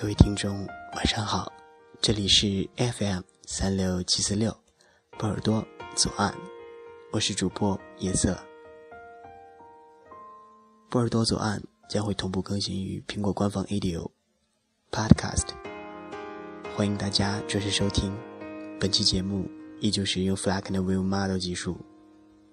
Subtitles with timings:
[0.00, 0.64] 各位听众，
[0.94, 1.52] 晚上好，
[2.00, 4.56] 这里是 FM 三六七四六，
[5.18, 6.32] 波尔多左岸，
[7.10, 8.38] 我是主播夜色。
[10.88, 14.08] 波尔多左岸将会同步更新于苹果官方 Audio
[14.92, 15.48] Podcast，
[16.76, 18.16] 欢迎大家准时收听。
[18.78, 21.76] 本期节目依旧是用 Flag and Wheel Model 技术，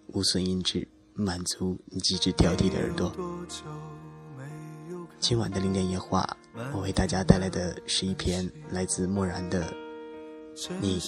[0.07, 3.13] 无损音质，满足你极致挑剔的耳朵。
[5.20, 6.26] 今晚的零点夜话，
[6.74, 9.74] 我为大家带来的是一篇来自漠然的
[10.80, 11.02] 《你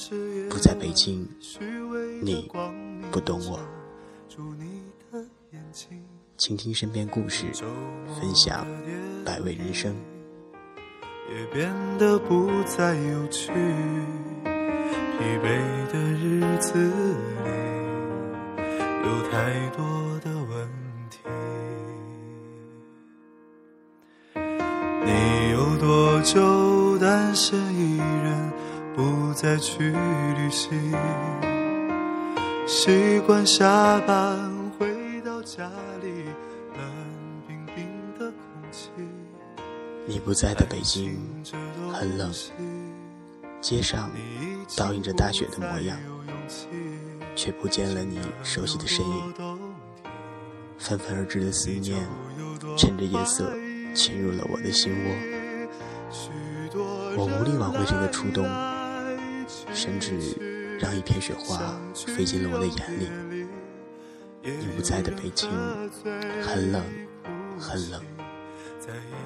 [0.50, 1.28] 不在北京，
[2.22, 2.50] 你
[3.12, 3.60] 不懂我》。
[6.36, 7.46] 倾听身边故事，
[8.20, 8.66] 分享
[9.24, 9.96] 百味人生。
[11.30, 13.52] 也变得不再有趣，
[14.44, 16.74] 疲惫的日子
[17.44, 17.50] 里
[19.04, 20.87] 有太多的问
[25.08, 28.52] 你有多久单身一人，
[28.94, 30.94] 不再去旅行？
[32.68, 34.38] 习惯下班
[34.78, 36.26] 回到家里，
[36.76, 36.84] 冷
[37.48, 37.88] 冰冰
[38.20, 38.90] 的空气。
[40.06, 41.18] 你不在的北京
[41.94, 42.30] 很冷，
[43.62, 44.12] 街上
[44.76, 45.98] 倒映着大雪的模样，
[47.34, 49.34] 却不见了你熟悉的身影。
[50.78, 52.06] 纷纷而至的思念，
[52.78, 53.50] 趁着夜色
[53.98, 55.12] 侵入了我的心窝。
[57.18, 58.46] 我无力挽回这个初冬，
[59.74, 60.14] 甚至
[60.80, 63.10] 让一片雪花飞进了我的眼里。
[64.44, 65.50] 你不在的北京
[66.44, 66.84] 很冷，
[67.60, 68.00] 很冷。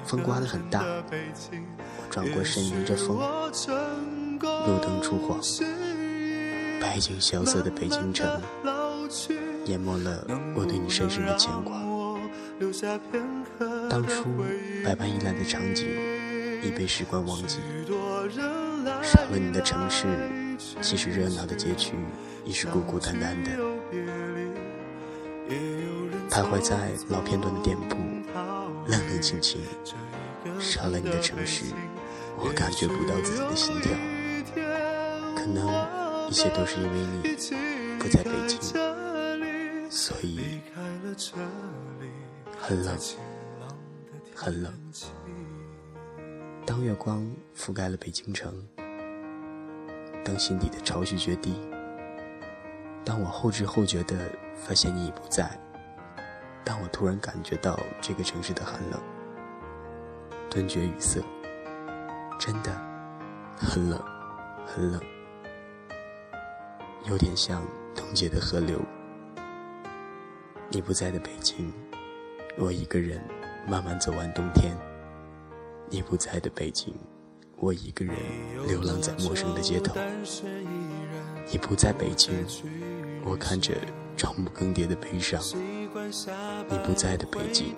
[0.06, 5.38] 风刮得很大，我转过身迎着风，路灯初黄，
[6.80, 8.26] 白净萧瑟的北京城，
[9.66, 11.91] 淹没了我对你深深的牵挂。
[13.88, 14.24] 当初
[14.84, 15.86] 百般依赖的场景
[16.62, 17.58] 已被时光忘记，
[19.02, 20.06] 少了你的城市，
[20.80, 21.94] 即使热闹的街区，
[22.44, 23.50] 已是孤孤单单的。
[26.30, 27.96] 徘徊在老片段的店铺。
[28.88, 29.60] 冷冷清清，
[30.58, 31.66] 少了你的城市，
[32.36, 33.92] 我感觉不到自己的心跳。
[35.36, 35.68] 可能
[36.28, 37.22] 一切都是因为你
[37.98, 38.58] 不在北京，
[39.88, 40.60] 所以
[42.60, 42.96] 很冷，
[44.34, 44.72] 很冷。
[46.64, 48.54] 当月光覆盖了北京城，
[50.24, 51.54] 当心底的潮汐决堤，
[53.04, 55.58] 当我后知后觉地发现你已不在。
[56.64, 59.00] 当我突然感觉到这个城市的寒冷，
[60.48, 61.20] 顿觉语塞，
[62.38, 62.70] 真的
[63.56, 64.00] 很冷，
[64.64, 65.00] 很冷，
[67.04, 67.60] 有点像
[67.96, 68.80] 冻结的河流。
[70.70, 71.72] 你不在的北京，
[72.58, 73.20] 我一个人
[73.66, 74.76] 慢慢走完冬天。
[75.88, 76.94] 你不在的北京，
[77.56, 78.14] 我一个人
[78.66, 79.94] 流浪在陌生的街头。
[81.50, 82.32] 你不在北京，
[83.24, 83.74] 我看着
[84.16, 85.42] 朝暮更迭的悲伤。
[86.68, 87.74] 你不在的北京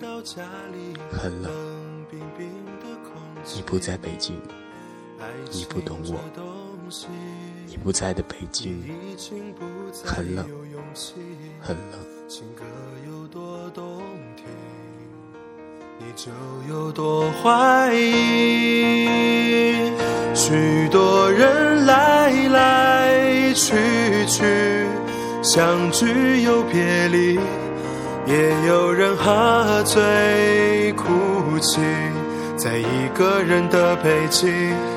[1.11, 1.51] 很冷，
[3.53, 4.39] 你不在北京，
[5.51, 6.74] 你不懂我。
[7.67, 8.83] 你不在的北京
[10.03, 10.45] 很冷，
[11.59, 11.99] 很冷。
[15.97, 16.29] 你就
[16.69, 19.05] 有多怀疑。
[20.33, 23.73] 许多人来来去
[24.27, 24.85] 去，
[25.41, 27.39] 相聚又别离。
[28.27, 31.79] 也有人喝醉哭泣，
[32.57, 34.51] 在一个人的北京。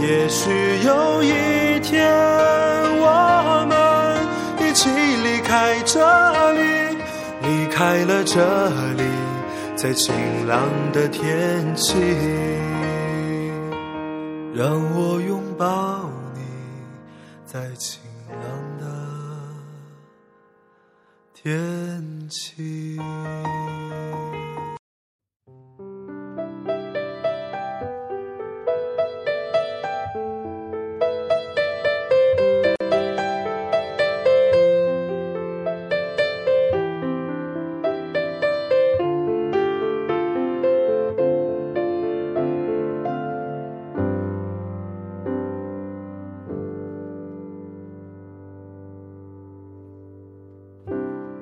[0.00, 0.50] 也许
[0.84, 2.08] 有一天，
[3.00, 3.76] 我们
[4.66, 5.98] 一起离开这
[6.52, 6.96] 里，
[7.42, 9.02] 离开了这里，
[9.76, 10.14] 在晴
[10.46, 11.94] 朗的天气，
[14.54, 16.40] 让我拥抱你，
[17.44, 18.48] 在晴朗
[18.78, 18.86] 的。
[21.34, 22.98] 天气。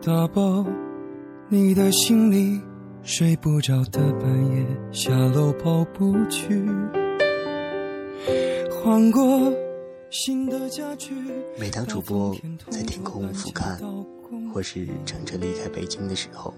[0.07, 0.65] 打包
[1.49, 2.61] 你的行李，
[3.03, 6.65] 睡不着的半夜下楼跑步去，
[8.71, 9.53] 换过
[10.09, 11.13] 新的家具。
[11.59, 12.33] 每当主播
[12.71, 13.77] 在天空俯瞰，
[14.55, 16.55] 或是乘车离开北京的时候，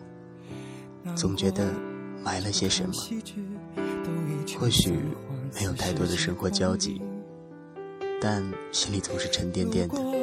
[1.17, 1.73] 总觉得
[2.23, 2.93] 埋了些什么。
[4.59, 4.93] 或许
[5.55, 7.01] 没有太多的生活交集，
[8.21, 10.18] 但心里总是沉甸甸的。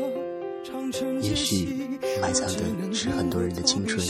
[1.21, 1.67] 也许
[2.21, 4.05] 埋藏的是很多人的青春。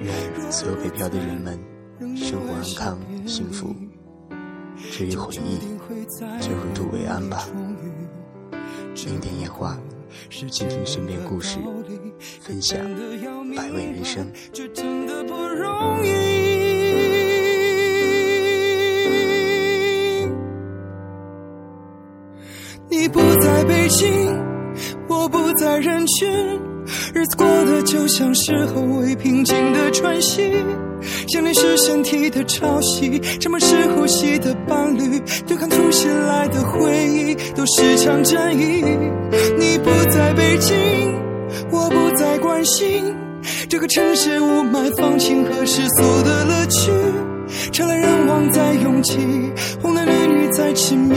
[0.00, 1.58] 愿所有北漂的人们
[2.16, 3.74] 生活安康幸福。
[4.92, 5.58] 至于回忆，
[6.40, 7.48] 就入土为安吧。
[9.06, 9.78] 零点夜话，
[10.30, 11.58] 倾听身边故事，
[12.40, 12.78] 分享
[13.54, 14.30] 百味人生。
[26.06, 26.60] 在人群，
[27.14, 30.52] 日子过得就像是后未平静的喘息。
[31.28, 38.84] 想念是身体的潮汐，沉默是呼吸的伴侣，对抗突袭来的回忆，都是场战役。
[39.58, 41.14] 你不在北京，
[41.70, 43.14] 我不再关心
[43.68, 46.90] 这个城市雾霾、放晴和世俗的乐趣。
[47.72, 49.18] 车来人往在拥挤，
[49.82, 51.14] 红男绿女在亲密，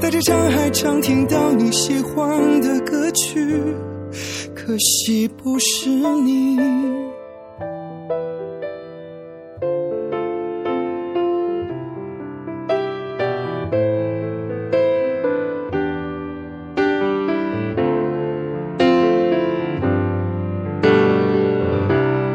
[0.00, 3.62] 带着伤害常听到你喜欢的歌曲，
[4.54, 6.58] 可惜不是你。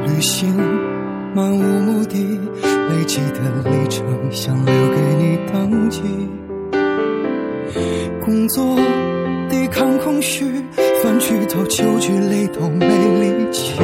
[0.08, 0.50] 旅行
[1.36, 2.16] 漫无目的，
[2.90, 3.40] 累积的
[3.70, 6.02] 里程想留给你登记。
[8.24, 8.78] 工作
[9.50, 10.46] 抵抗空虚，
[11.06, 12.88] 饭局到酒局累都没
[13.20, 13.76] 力气。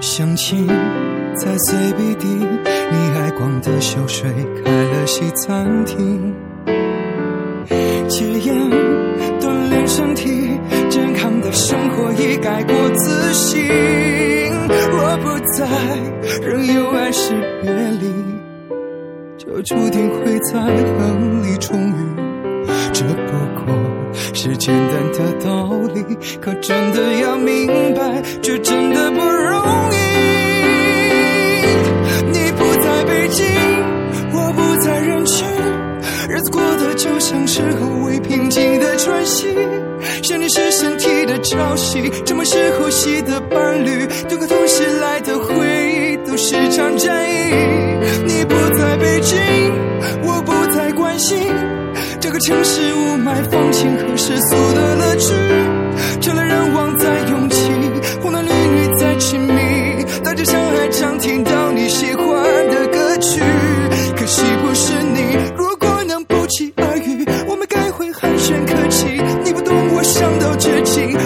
[0.00, 0.68] 相亲
[1.34, 4.30] 在 CBD，你爱逛的秀水
[4.64, 6.32] 开了西餐厅。
[8.06, 8.54] 戒烟
[9.40, 13.66] 锻炼身体，健康的生活已改过自新。
[14.92, 15.66] 若不在，
[16.40, 18.14] 仍有爱是别离，
[19.36, 21.94] 就注定会在恨里重遇。
[22.92, 23.32] 这不
[23.64, 23.73] 过
[24.44, 26.04] 是简单的道理，
[26.38, 29.96] 可真的要明白，却真的不容易。
[32.30, 33.46] 你不在北京，
[34.34, 35.48] 我不在人群。
[36.28, 39.46] 日子过得就像是后未平静的喘息，
[40.22, 45.54] 想念是身体的潮汐，沉默是呼吸的伴侣，对抗突袭来的回
[45.90, 47.34] 忆，都是场战役。
[48.26, 49.38] 你不在北京，
[52.44, 55.32] 城市雾霾、放晴和世俗的乐趣，
[56.20, 57.56] 车来人往在拥挤，
[58.20, 62.26] 红男绿女在亲密，带着伤害常听到你喜欢
[62.68, 63.40] 的歌曲，
[64.14, 65.38] 可惜不是你。
[65.56, 69.06] 如果能不期而遇，我们该会寒暄客气。
[69.42, 71.16] 你不懂我伤到绝情，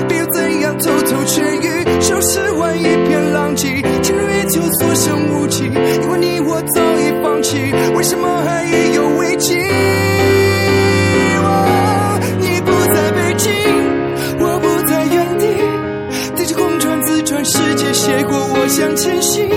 [18.78, 19.47] 向前行。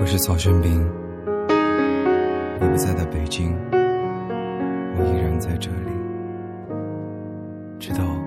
[0.00, 0.80] 我是曹轩宾，
[2.58, 5.90] 你不在的北京，我依然在这里，
[7.78, 8.19] 直到。